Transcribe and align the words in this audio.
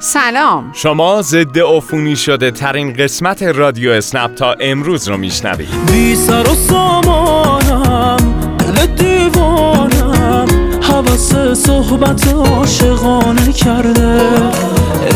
سلام. 0.00 0.72
شما 0.74 1.22
ضد 1.22 1.58
عفونی 1.58 2.16
شده 2.16 2.50
ترین 2.50 2.92
قسمت 2.92 3.42
رادیو 3.42 3.90
اسنپ 3.90 4.34
تا 4.34 4.56
امروز 4.60 5.08
رو 5.08 5.16
میشنوید. 5.16 5.68
بی 5.92 6.16
سر 6.16 6.42
و 6.42 6.54
سامانم 6.54 8.16
دل 8.58 8.86
دیوانم 8.86 10.46
حوث 10.82 11.34
صحبت 11.66 12.28
عاشقانه 12.34 13.52
کرده. 13.52 14.20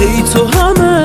ای 0.01 0.23
تو 0.33 0.47
همه 0.47 1.02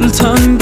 کن 0.00 0.56
دل 0.56 0.59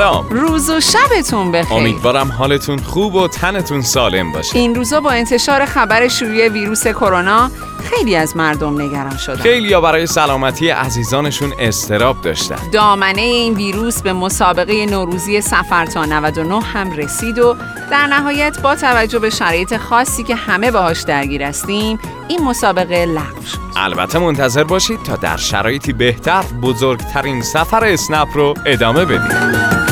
سلام. 0.00 0.26
روز 0.30 0.70
و 0.70 0.80
شبتون 0.80 1.52
بخیر. 1.52 1.78
امیدوارم 1.78 2.32
حالتون 2.32 2.78
خوب 2.78 3.14
و 3.14 3.28
تنتون 3.28 3.82
سالم 3.82 4.32
باشه. 4.32 4.58
این 4.58 4.74
روزا 4.74 5.00
با 5.00 5.10
انتشار 5.10 5.64
خبر 5.64 6.08
شیوع 6.08 6.48
ویروس 6.48 6.86
کرونا 6.86 7.50
خیلی 7.90 8.16
از 8.16 8.36
مردم 8.36 8.80
نگران 8.80 9.16
شدن. 9.16 9.42
خیلی 9.42 9.80
برای 9.80 10.06
سلامتی 10.06 10.68
عزیزانشون 10.68 11.52
استراب 11.58 12.22
داشتن. 12.22 12.56
دامنه 12.72 13.20
این 13.20 13.54
ویروس 13.54 14.02
به 14.02 14.12
مسابقه 14.12 14.86
نوروزی 14.86 15.40
سفر 15.40 15.86
تا 15.86 16.04
99 16.04 16.60
هم 16.60 16.92
رسید 16.92 17.38
و 17.38 17.56
در 17.90 18.06
نهایت 18.06 18.60
با 18.62 18.74
توجه 18.74 19.18
به 19.18 19.30
شرایط 19.30 19.76
خاصی 19.76 20.24
که 20.24 20.34
همه 20.34 20.70
باهاش 20.70 21.02
درگیر 21.02 21.42
هستیم 21.42 21.98
این 22.28 22.42
مسابقه 22.42 23.06
لغو 23.06 23.46
شد. 23.52 23.58
البته 23.76 24.18
منتظر 24.18 24.64
باشید 24.64 25.02
تا 25.02 25.16
در 25.16 25.36
شرایطی 25.36 25.92
بهتر 25.92 26.42
بزرگترین 26.62 27.42
سفر 27.42 27.84
اسنپ 27.84 28.28
رو 28.34 28.54
ادامه 28.66 29.04
بدیم. 29.04 29.89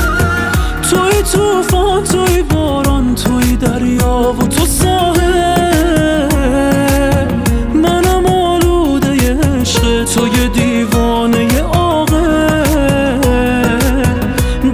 توفان 1.32 2.04
توی 2.04 2.42
باران 2.42 3.14
توی 3.14 3.56
دریا 3.56 4.34
و 4.40 4.46
تو 4.46 4.66
ساحل. 4.66 5.28
منم 7.74 8.26
آلوده 8.26 9.40
عشق 9.60 10.04
توی 10.04 10.48
دیوانه 10.48 11.62
عاقل. 11.62 12.62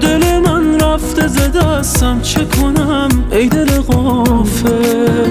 دل 0.00 0.38
من 0.38 0.80
رفته 0.80 1.28
ز 1.28 1.38
دستم 1.38 2.20
چه 2.20 2.44
کنم؟ 2.44 3.08
ای 3.30 3.48
دل 3.48 3.80
غافل. 3.80 5.28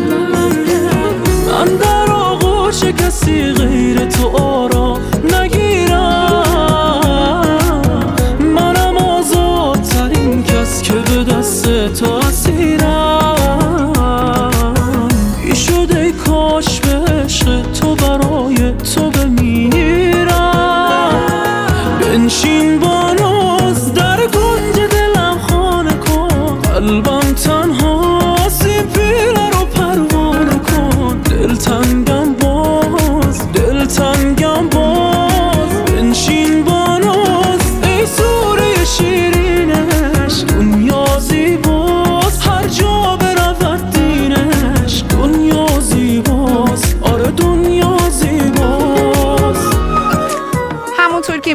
من 1.48 1.76
در 1.76 2.12
آغوش 2.12 2.84
کسی 2.84 3.44
غیر 3.44 4.06
تو 4.06 4.38
آرام 4.38 4.73
تو 11.90 12.22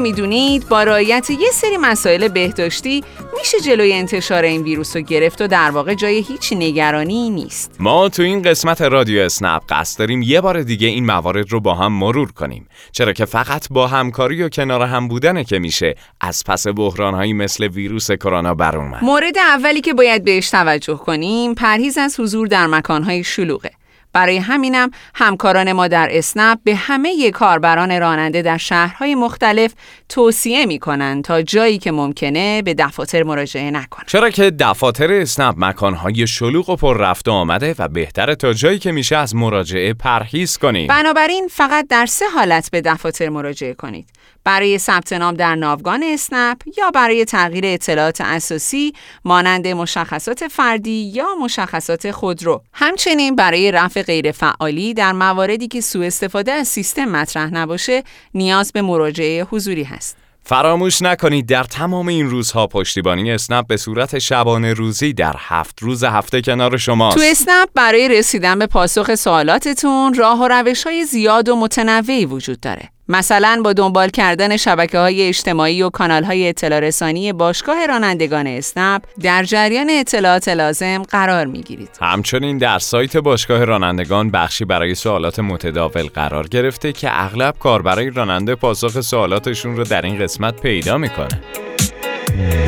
می‌دونید 0.09 0.69
با 0.69 0.83
رعایت 0.83 1.31
یه 1.31 1.51
سری 1.53 1.77
مسائل 1.77 2.29
بهداشتی 2.29 3.05
میشه 3.39 3.61
جلوی 3.61 3.93
انتشار 3.93 4.43
این 4.43 4.63
ویروس 4.63 4.97
رو 4.97 5.03
گرفت 5.03 5.43
و 5.43 5.47
در 5.47 5.71
واقع 5.71 5.95
جای 5.95 6.21
هیچ 6.21 6.53
نگرانی 6.53 7.31
نیست. 7.31 7.77
ما 7.81 8.09
تو 8.09 8.23
این 8.23 8.43
قسمت 8.43 8.83
رادیو 8.83 9.21
اسنپ 9.21 9.63
قصد 9.69 9.99
داریم 9.99 10.23
یه 10.23 10.41
بار 10.41 10.63
دیگه 10.63 10.89
این 10.89 11.07
موارد 11.07 11.53
رو 11.53 11.61
با 11.61 11.75
هم 11.75 11.93
مرور 11.93 12.33
کنیم. 12.33 12.69
چرا 12.93 13.13
که 13.13 13.25
فقط 13.25 13.67
با 13.71 13.87
همکاری 13.87 14.43
و 14.43 14.49
کنار 14.49 14.83
هم 14.83 15.09
بودنه 15.09 15.45
که 15.45 15.59
میشه 15.59 15.95
از 16.21 16.45
پس 16.47 16.67
بحرانهایی 16.67 17.33
مثل 17.33 17.67
ویروس 17.67 18.11
کرونا 18.11 18.55
بر 18.55 18.77
اومد. 18.77 19.05
مورد 19.05 19.39
اولی 19.39 19.81
که 19.81 19.95
باید 19.95 20.25
بهش 20.25 20.51
توجه 20.51 20.97
کنیم 20.97 21.55
پرهیز 21.55 21.99
از 21.99 22.21
حضور 22.21 22.47
در 22.47 22.67
مکانهای 22.67 23.25
شلوغه. 23.25 23.71
برای 24.19 24.37
همینم 24.37 24.91
همکاران 25.15 25.73
ما 25.73 25.89
در 25.89 26.09
اسنپ 26.13 26.59
به 26.65 26.75
همه 26.75 27.31
کاربران 27.31 28.01
راننده 28.01 28.43
در 28.43 28.57
شهرهای 28.57 29.15
مختلف 29.15 29.75
توصیه 30.09 30.67
می‌کنن 30.67 31.23
تا 31.23 31.43
جایی 31.43 31.79
که 31.79 31.93
ممکنه 31.93 32.63
به 32.63 32.75
دفاتر 32.75 33.23
مراجعه 33.23 33.71
نکنن 33.71 34.05
چرا 34.07 34.31
که 34.31 34.51
دفاتر 34.51 35.13
اسنپ 35.13 35.55
مکانهای 35.59 36.27
شلوغ 36.27 36.71
و 36.71 36.77
پر 36.77 36.99
رفت 36.99 37.29
و 37.29 37.33
آمده 37.33 37.75
و 37.79 37.89
بهتره 37.89 38.35
تا 38.35 38.53
جایی 38.53 38.79
که 38.79 38.93
میشه 38.93 39.17
از 39.17 39.35
مراجعه 39.35 39.95
پرهیز 39.95 40.57
کنید. 40.57 40.89
بنابراین 40.89 41.49
فقط 41.51 41.87
در 41.89 42.07
سه 42.07 42.25
حالت 42.35 42.71
به 42.71 42.81
دفاتر 42.81 43.29
مراجعه 43.29 43.75
کنید. 43.75 44.09
برای 44.45 44.79
ثبت 44.79 45.13
نام 45.13 45.35
در 45.35 45.55
ناوگان 45.55 46.03
اسنپ 46.03 46.63
یا 46.79 46.91
برای 46.91 47.25
تغییر 47.25 47.65
اطلاعات 47.67 48.21
اساسی 48.21 48.93
مانند 49.25 49.67
مشخصات 49.67 50.49
فردی 50.49 51.13
یا 51.15 51.27
مشخصات 51.43 52.11
خودرو. 52.11 52.63
همچنین 52.73 53.37
برای 53.37 53.73
رفع 53.73 54.03
غیرفعالی 54.03 54.95
در 54.95 55.13
مواردی 55.13 55.69
که 55.69 55.81
سوء 55.81 56.07
استفاده 56.07 56.53
از 56.53 56.69
سیستم 56.69 57.05
مطرح 57.05 57.55
نباشه 57.55 58.03
نیاز 58.35 58.73
به 58.73 58.83
مراجعه 58.83 59.45
حضوری 59.45 59.85
هست. 59.85 60.17
فراموش 60.49 61.03
نکنید 61.03 61.47
در 61.47 61.65
تمام 61.65 62.09
این 62.09 62.31
روزها 62.31 62.67
پشتیبانی 62.67 63.33
اسنپ 63.33 63.67
به 63.67 63.77
صورت 63.77 64.19
شبانه 64.19 64.73
روزی 64.73 65.13
در 65.13 65.35
هفت 65.39 65.83
روز 65.83 66.05
هفته 66.05 66.43
کنار 66.43 66.77
شماست. 66.77 67.17
تو 67.17 67.23
اسنپ 67.31 67.69
برای 67.75 68.09
رسیدن 68.09 68.59
به 68.59 68.67
پاسخ 68.67 69.15
سوالاتتون 69.15 70.15
راه 70.15 70.41
و 70.41 70.49
روش 70.49 70.85
های 70.87 71.05
زیاد 71.05 71.49
و 71.49 71.57
متنوعی 71.57 72.27
وجود 72.27 72.61
داره. 72.61 72.91
مثلا 73.09 73.61
با 73.65 73.73
دنبال 73.73 74.09
کردن 74.09 74.57
شبکه 74.57 74.99
های 74.99 75.29
اجتماعی 75.29 75.83
و 75.83 75.91
کانال 75.91 76.25
های 76.25 76.49
اطلاع 76.49 76.81
رسانی 76.81 77.33
باشگاه 77.33 77.87
رانندگان 77.87 78.47
اسنپ 78.47 79.03
در 79.23 79.45
جریان 79.45 79.91
اطلاعات 79.91 80.49
لازم 80.49 81.03
قرار 81.03 81.47
می 81.47 81.63
گیرید. 81.63 81.89
همچنین 82.01 82.59
در 82.59 82.79
سایت 82.79 83.17
باشگاه 83.17 83.65
رانندگان 83.65 84.31
بخشی 84.31 84.65
برای 84.65 84.95
سوالات 84.95 85.39
متداول 85.39 86.07
قرار 86.07 86.49
گرفته 86.49 86.93
که 86.93 87.09
اغلب 87.13 87.55
کاربرای 87.59 88.11
راننده 88.11 88.55
پاسخ 88.55 89.01
سوالاتشون 89.01 89.77
رو 89.77 89.85
در 89.85 90.03
این 90.03 90.19
قسمت 90.19 90.61
پیدا 90.61 90.99
می‌کنه. 90.99 91.41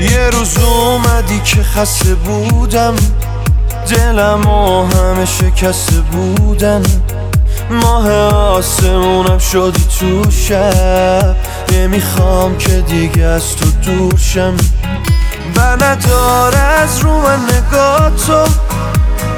یه 0.00 0.30
روز 0.30 0.58
اومدی 0.58 1.40
که 1.40 1.62
خسته 1.62 2.14
بودم 2.14 2.96
دلم 3.90 4.46
و 4.46 4.86
همه 4.86 5.24
شکسته 5.24 6.00
بودن 6.00 6.82
ماه 7.70 8.10
آسمونم 8.34 9.38
شدی 9.38 9.84
تو 10.00 10.30
شب. 10.30 11.36
نمی‌خوام 11.72 12.58
که 12.58 12.80
دیگه 12.80 13.22
از 13.22 13.56
تو 13.56 13.70
دور 13.70 14.18
شم. 14.18 14.56
و 15.56 15.60
نداره 15.60 16.58
از 16.58 16.98
رو 16.98 17.20
من 17.20 17.38
نگاه 17.44 18.10
تو. 18.26 18.44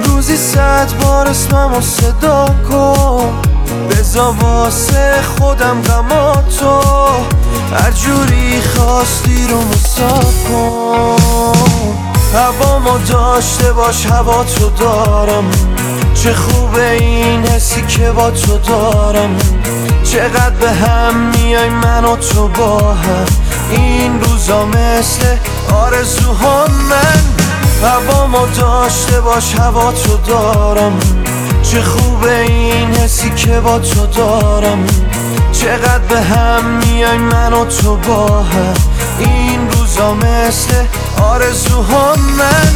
روزی 0.04 0.36
صد 0.36 0.92
بار 1.02 1.28
اسمم 1.28 1.74
و 1.74 1.80
صدا 1.80 2.46
کن. 2.70 3.32
بزا 3.90 4.32
واسه 4.40 5.14
خودم 5.38 5.82
غما 5.82 6.44
تو. 6.60 6.80
هر 7.76 7.90
جوری 7.90 8.62
خواستی 8.62 9.46
رو 9.48 9.60
مساف 9.60 10.48
کن. 10.48 11.16
هوا 12.34 12.98
داشته 13.08 13.72
باش 13.72 14.06
هوا 14.06 14.44
تو 14.44 14.70
دارم. 14.70 15.50
چه 16.14 16.34
خوبه 16.34 16.90
این 16.90 17.46
حسی 17.46 17.82
که 17.82 18.10
با 18.10 18.30
تو 18.30 18.58
دارم؟ 18.58 19.36
چقدر 20.04 20.50
به 20.50 20.70
هم 20.70 21.14
میای 21.14 21.68
من 21.68 22.04
و 22.04 22.16
تو 22.16 22.48
با 22.48 22.94
هم؟ 22.94 23.26
این 23.70 24.20
روزا 24.20 24.66
مثل 24.66 25.36
آرزوها 25.72 26.66
من. 26.66 27.32
منو 28.42 28.46
داشته 28.46 29.20
باش 29.20 29.54
هوا 29.54 29.92
تو 29.92 30.16
دارم. 30.16 30.98
چه 31.62 31.82
خوبه 31.82 32.40
این 32.40 32.94
حسی 32.94 33.30
که 33.30 33.60
با 33.60 33.78
تو 33.78 34.06
دارم؟ 34.06 34.86
چقدر 35.52 35.98
به 35.98 36.20
هم 36.20 36.64
میای 36.64 37.18
من 37.18 37.52
و 37.52 37.64
تو 37.64 37.96
با 37.96 38.42
هم؟ 38.42 38.74
این 39.18 39.70
روزا 39.70 40.14
مثل 40.14 40.74
آرزوها 41.22 42.14
من. 42.38 42.72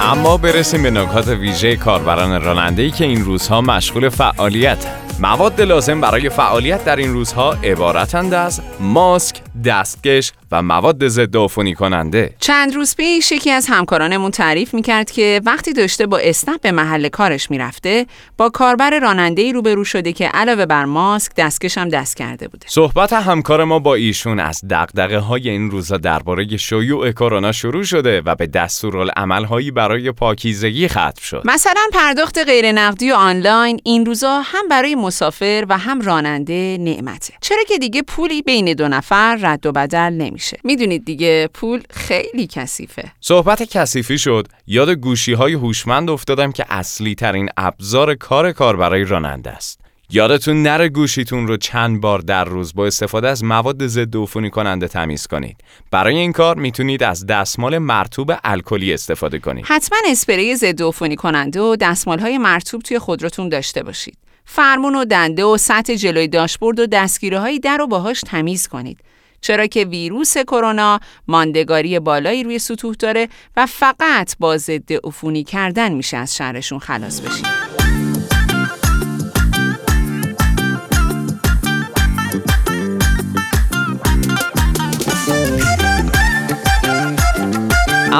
اما 0.00 0.36
برسیم 0.36 0.82
به 0.82 0.90
نکات 0.90 1.28
ویژه 1.28 1.76
کاربران 1.76 2.42
راننده‌ای 2.42 2.90
که 2.90 3.04
این 3.04 3.24
روزها 3.24 3.60
مشغول 3.60 4.08
فعالیت 4.08 5.07
مواد 5.20 5.60
لازم 5.60 6.00
برای 6.00 6.28
فعالیت 6.28 6.84
در 6.84 6.96
این 6.96 7.12
روزها 7.12 7.52
عبارتند 7.52 8.34
از 8.34 8.60
ماسک، 8.80 9.36
دستکش 9.64 10.32
و 10.52 10.62
مواد 10.62 11.08
ضد 11.08 11.36
عفونی 11.36 11.74
کننده. 11.74 12.34
چند 12.40 12.74
روز 12.74 12.96
پیش 12.96 13.32
یکی 13.32 13.50
از 13.50 13.66
همکارانمون 13.70 14.30
تعریف 14.30 14.74
می‌کرد 14.74 15.10
که 15.10 15.40
وقتی 15.44 15.72
داشته 15.72 16.06
با 16.06 16.18
اسنپ 16.18 16.60
به 16.60 16.72
محل 16.72 17.08
کارش 17.08 17.50
می‌رفته 17.50 18.06
با 18.36 18.50
کاربر 18.50 18.98
راننده 19.00 19.42
ای 19.42 19.52
روبرو 19.52 19.84
شده 19.84 20.12
که 20.12 20.28
علاوه 20.28 20.66
بر 20.66 20.84
ماسک 20.84 21.32
دستکش 21.36 21.78
هم 21.78 21.88
دست 21.88 22.16
کرده 22.16 22.48
بوده. 22.48 22.66
صحبت 22.68 23.12
همکار 23.12 23.64
ما 23.64 23.78
با 23.78 23.94
ایشون 23.94 24.40
از 24.40 24.60
دغدغه 24.70 25.18
های 25.18 25.48
این 25.48 25.70
روزا 25.70 25.96
درباره 25.96 26.56
شیوع 26.56 27.12
کرونا 27.12 27.52
شروع 27.52 27.82
شده 27.82 28.20
و 28.20 28.34
به 28.34 28.46
دستورالعمل 28.46 29.44
هایی 29.44 29.70
برای 29.70 30.12
پاکیزگی 30.12 30.88
ختم 30.88 31.22
شد. 31.22 31.42
مثلا 31.44 31.82
پرداخت 31.92 32.38
غیر 32.38 32.72
نقدی 32.72 33.10
و 33.10 33.14
آنلاین 33.14 33.80
این 33.84 34.06
روزا 34.06 34.40
هم 34.44 34.68
برای 34.68 34.94
مسافر 35.08 35.66
و 35.68 35.78
هم 35.78 36.00
راننده 36.00 36.76
نعمته. 36.80 37.34
چرا 37.40 37.62
که 37.68 37.78
دیگه 37.78 38.02
پولی 38.02 38.42
بین 38.42 38.72
دو 38.72 38.88
نفر 38.88 39.38
رد 39.40 39.66
و 39.66 39.72
بدل 39.72 40.12
نمیشه. 40.12 40.58
می‌دونید 40.64 41.04
دیگه 41.04 41.48
پول 41.54 41.82
خیلی 41.90 42.46
کثیفه. 42.46 43.12
صحبت 43.20 43.62
کثیفی 43.62 44.18
شد 44.18 44.48
یاد 44.66 44.90
گوشی 44.90 45.32
های 45.32 45.52
هوشمند 45.52 46.10
افتادم 46.10 46.52
که 46.52 46.64
اصلی 46.68 47.14
ترین 47.14 47.48
ابزار 47.56 48.14
کار 48.14 48.52
کاربرای 48.52 49.04
راننده 49.04 49.50
است. 49.50 49.80
یادتون 50.10 50.62
نره 50.62 50.88
گوشیتون 50.88 51.48
رو 51.48 51.56
چند 51.56 52.00
بار 52.00 52.18
در 52.18 52.44
روز 52.44 52.74
با 52.74 52.86
استفاده 52.86 53.28
از 53.28 53.44
مواد 53.44 53.86
ضد 53.86 54.16
عفونی 54.16 54.50
کننده 54.50 54.88
تمیز 54.88 55.26
کنید. 55.26 55.56
برای 55.90 56.16
این 56.16 56.32
کار 56.32 56.56
می‌تونید 56.56 57.02
از 57.02 57.26
دستمال 57.26 57.78
مرتوب 57.78 58.32
الکلی 58.44 58.94
استفاده 58.94 59.38
کنید. 59.38 59.64
حتما 59.68 59.98
اسپری 60.10 60.56
ضد 60.56 60.82
عفونی 60.82 61.16
کننده 61.16 61.60
و 61.60 61.76
دستمال 61.80 62.18
های 62.18 62.38
مرتوب 62.38 62.82
توی 62.82 62.98
خودروتون 62.98 63.48
داشته 63.48 63.82
باشید. 63.82 64.18
فرمون 64.50 64.94
و 64.94 65.04
دنده 65.04 65.44
و 65.44 65.56
سطح 65.56 65.94
جلوی 65.94 66.28
داشبورد 66.28 66.80
و 66.80 66.86
دستگیره 66.86 67.38
های 67.40 67.58
در 67.58 67.76
رو 67.76 67.86
باهاش 67.86 68.20
تمیز 68.20 68.68
کنید. 68.68 68.98
چرا 69.40 69.66
که 69.66 69.84
ویروس 69.84 70.38
کرونا 70.38 71.00
ماندگاری 71.28 71.98
بالایی 71.98 72.44
روی 72.44 72.58
سطوح 72.58 72.94
داره 72.94 73.28
و 73.56 73.66
فقط 73.66 74.36
با 74.38 74.56
ضد 74.56 74.92
عفونی 75.04 75.44
کردن 75.44 75.92
میشه 75.92 76.16
از 76.16 76.36
شرشون 76.36 76.78
خلاص 76.78 77.20
بشید. 77.20 77.77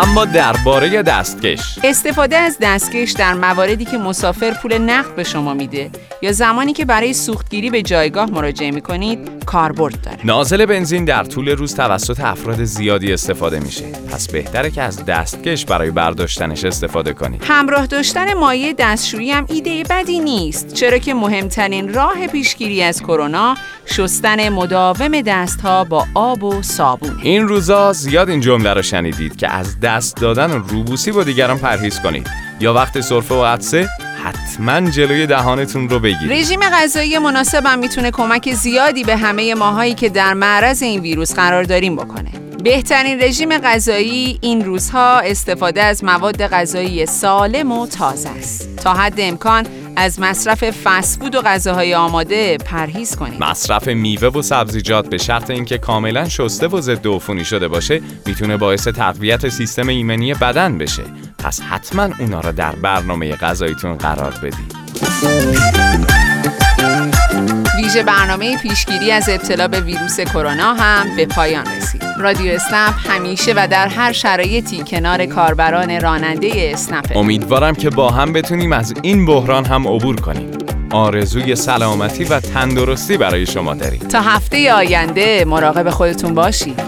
اما 0.03 0.25
درباره 0.25 1.03
دستکش. 1.03 1.79
استفاده 1.85 2.37
از 2.37 2.59
دستکش 2.61 3.11
در 3.11 3.35
مواردی 3.35 3.85
که 3.85 3.99
مسافر 3.99 4.51
پول 4.63 4.79
نقد 4.79 5.15
به 5.15 5.25
شما 5.25 5.55
میده 5.55 5.91
یا 6.23 6.33
زمانی 6.33 6.73
که 6.73 6.85
برای 6.85 7.13
سوختگیری 7.13 7.71
به 7.71 7.83
جایگاه 7.83 8.31
مراجعه 8.31 8.71
می‌کنید 8.71 9.45
کاربرد 9.47 10.01
داره. 10.03 10.19
نازل 10.25 10.67
بنزین 10.67 11.05
در 11.05 11.25
طول 11.25 11.49
روز 11.49 11.75
توسط 11.75 12.21
افراد 12.21 12.65
زیادی 12.65 13.13
استفاده 13.13 13.61
میشه. 13.61 13.85
پس 14.13 14.31
بهتره 14.31 14.71
که 14.71 14.83
از 14.83 15.05
دستکش 15.05 15.65
برای 15.65 15.91
برداشتنش 15.91 16.65
استفاده 16.65 17.13
کنید. 17.13 17.45
همراه 17.45 17.87
داشتن 17.87 18.35
مایع 18.35 18.75
دستشویی 18.79 19.31
هم 19.31 19.47
ایده 19.49 19.83
بدی 19.91 20.19
نیست 20.21 20.75
چرا 20.75 20.99
که 20.99 21.15
مهمترین 21.15 21.95
راه 21.95 22.27
پیشگیری 22.27 22.83
از 22.83 23.03
کرونا 23.03 23.57
شستن 23.91 24.49
مداوم 24.49 25.21
دستها 25.21 25.85
با 25.85 26.07
آب 26.15 26.45
و 26.45 26.63
صابون. 26.63 27.21
این 27.23 27.49
روزا 27.49 27.93
زیاد 27.93 28.29
این 28.29 28.41
جمله 28.41 28.75
رو 28.75 28.83
شنیدید 28.83 29.37
که 29.37 29.49
از 29.49 29.81
دست 29.81 30.17
دادن 30.17 30.51
و 30.51 30.59
روبوسی 30.59 31.13
با 31.13 31.25
دیگران 31.25 31.59
پرهیز 31.59 32.01
کنید. 32.01 32.27
یا 32.61 32.75
وقت 32.75 33.01
سرفه 33.01 33.35
و 33.35 33.45
عطسه 33.45 33.89
حتما 34.25 34.91
جلوی 34.91 35.27
دهانتون 35.27 35.89
رو 35.89 35.99
بگیرید. 35.99 36.33
رژیم 36.33 36.61
غذایی 36.61 37.19
مناسب 37.19 37.67
هم 37.67 37.79
می‌تونه 37.79 38.11
کمک 38.11 38.53
زیادی 38.53 39.05
به 39.05 39.17
همه 39.17 39.55
ماهایی 39.55 39.95
که 39.95 40.09
در 40.09 40.35
معرض 40.35 40.83
این 40.83 41.01
ویروس 41.01 41.35
قرار 41.35 41.63
داریم 41.63 41.97
بکنه. 41.97 42.31
بهترین 42.65 43.23
رژیم 43.23 43.59
غذایی 43.59 44.39
این 44.41 44.65
روزها 44.65 45.19
استفاده 45.19 45.83
از 45.83 46.05
مواد 46.05 46.47
غذایی 46.47 47.07
سالم 47.07 47.73
و 47.73 47.87
تازه 47.87 48.29
است. 48.29 48.77
تا 48.77 48.95
حد 48.95 49.15
امکان 49.19 49.67
از 50.01 50.21
مصرف 50.21 50.65
فسفود 50.65 51.35
و 51.35 51.43
غذاهای 51.43 51.95
آماده 51.95 52.57
پرهیز 52.57 53.17
کنید. 53.17 53.43
مصرف 53.43 53.89
میوه 53.89 54.29
و 54.29 54.43
سبزیجات 54.43 55.11
به 55.11 55.19
شرط 55.19 55.51
اینکه 55.51 55.79
کاملا 55.79 56.29
شسته 56.29 56.69
و 56.69 56.81
ضد 56.81 57.07
عفونی 57.07 57.45
شده 57.45 57.69
باشه 57.69 58.01
می‌تونه 58.27 58.57
باعث 58.57 58.89
تقویت 58.89 59.49
سیستم 59.49 59.89
ایمنی 59.89 60.35
بدن 60.35 60.79
بشه. 60.79 61.03
پس 61.39 61.61
حتما 61.61 62.09
اونا 62.19 62.41
را 62.41 62.53
در 62.53 62.73
برنامه 62.73 63.37
غذاییتون 63.37 63.95
قرار 63.95 64.35
بدید. 64.43 64.79
ویژه 67.89 68.03
برنامه 68.03 68.57
پیشگیری 68.57 69.11
از 69.11 69.29
ابتلا 69.29 69.69
به 69.69 69.81
ویروس 69.81 70.21
کرونا 70.21 70.75
هم 70.75 71.17
به 71.17 71.27
پایان 71.27 71.67
رسید. 71.67 72.05
رادیو 72.19 72.53
اسنپ 72.53 72.95
همیشه 73.09 73.53
و 73.57 73.69
در 73.71 73.89
هر 73.89 74.13
شرایطی 74.13 74.85
کنار 74.87 75.27
کاربران 75.27 76.01
راننده 76.01 76.71
اسنپ. 76.73 77.17
امیدوارم 77.17 77.75
که 77.75 77.91
با 77.91 78.11
هم 78.11 78.33
بتونیم 78.33 78.73
از 78.73 78.95
این 79.03 79.27
بحران 79.27 79.65
هم 79.65 79.89
عبور 79.89 80.17
کنیم. 80.21 80.51
آرزوی 80.91 81.57
سلامتی 81.57 82.25
و 82.25 82.41
تندرستی 82.41 83.17
برای 83.17 83.47
شما 83.47 83.75
داریم. 83.75 84.01
تا 84.01 84.21
هفته 84.21 84.73
آینده 84.73 85.45
مراقب 85.45 85.91
خودتون 85.91 86.35
باشید. 86.35 86.81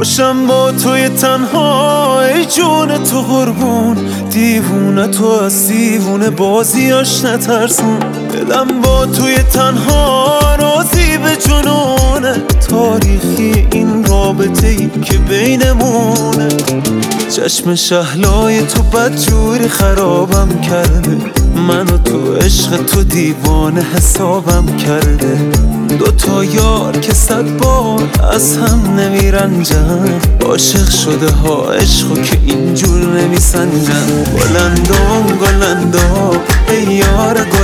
خوشم 0.00 0.46
با 0.46 0.72
توی 0.72 1.08
تنها 1.08 2.22
ای 2.22 2.44
جون 2.44 3.04
تو 3.04 3.22
قربون. 3.22 3.96
دیوونه 4.30 5.08
تو 5.08 5.26
از 5.26 5.68
دیوونه 5.68 6.30
بازیاش 6.30 7.24
نترسون. 7.24 8.19
دلم 8.40 8.80
با 8.80 9.06
توی 9.06 9.34
تنها 9.34 10.40
رازی 10.58 11.18
به 11.18 11.36
جنونه 11.36 12.42
تاریخی 12.68 13.66
این 13.72 14.04
رابطه 14.04 14.66
ای 14.66 14.90
که 15.02 15.18
بینمونه. 15.18 16.48
چشم 17.36 17.74
شهلای 17.74 18.62
تو 18.62 18.82
بدجوری 18.82 19.68
خرابم 19.68 20.60
کرده. 20.60 21.16
منو 21.68 21.98
تو 21.98 22.34
عشق 22.34 22.76
تو 22.76 23.02
دیوانه 23.02 23.86
حسابم 23.94 24.66
کرده. 24.76 25.38
دو 25.98 26.10
تا 26.10 26.44
یار 26.44 26.92
که 26.92 27.14
صد 27.14 27.56
بار 27.56 28.08
از 28.32 28.56
هم 28.56 29.00
نمیرنجن 29.00 30.20
عاشق 30.44 30.90
شده 30.90 31.30
ها 31.30 31.72
عشقو 31.72 32.14
که 32.14 32.38
اینجور 32.46 33.00
نمیسنجن. 33.00 34.24
گلندام 34.36 35.38
گلندام 35.40 36.40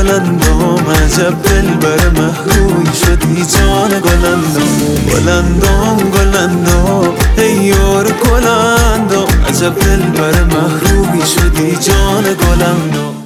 بلندم 0.06 0.90
عجب 0.90 1.42
دلبر 1.42 2.08
محروی 2.08 2.86
شدی 3.06 3.46
جان 3.46 3.90
گلندم 4.00 4.72
بلندم 5.10 5.96
گلندم 6.10 7.14
ای 7.38 7.52
یار 7.52 8.04
گلندم 8.04 9.26
عجب 9.48 9.78
دلبر 9.78 10.44
محروی 10.44 11.26
شدی 11.26 11.76
جان 11.76 12.22
گلندم 12.22 13.25